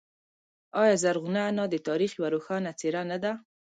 [0.81, 3.31] آیا زرغونه انا د تاریخ یوه روښانه څیره نه ده؟